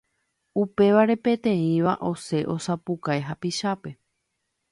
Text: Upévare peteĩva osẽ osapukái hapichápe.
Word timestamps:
Upévare 0.61 1.15
peteĩva 1.27 1.93
osẽ 2.09 2.41
osapukái 2.55 3.19
hapichápe. 3.29 3.91